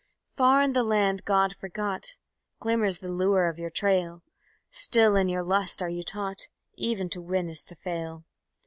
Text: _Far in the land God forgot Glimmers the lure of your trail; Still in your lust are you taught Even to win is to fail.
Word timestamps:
_Far 0.35 0.63
in 0.63 0.73
the 0.73 0.81
land 0.81 1.25
God 1.25 1.55
forgot 1.57 2.15
Glimmers 2.59 3.01
the 3.01 3.07
lure 3.07 3.47
of 3.47 3.59
your 3.59 3.69
trail; 3.69 4.23
Still 4.71 5.15
in 5.15 5.29
your 5.29 5.43
lust 5.43 5.79
are 5.83 5.89
you 5.91 6.01
taught 6.01 6.47
Even 6.73 7.07
to 7.09 7.21
win 7.21 7.47
is 7.49 7.63
to 7.65 7.75
fail. 7.75 8.23